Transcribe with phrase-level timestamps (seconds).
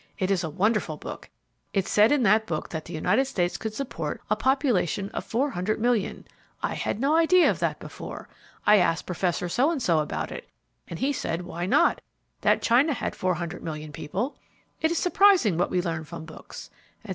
[0.17, 1.29] It is a wonderful book.
[1.73, 6.25] It said in that book that the United States could support a population of 400,000,000.
[6.63, 8.27] I had no idea of that before.
[8.65, 9.35] I asked Prof.
[9.35, 10.49] So and So about it
[10.87, 12.01] and he said why not:
[12.41, 14.35] that China had 400,000,000 people.
[14.81, 16.71] It is surprising what we learn from books,"
[17.03, 17.09] etc.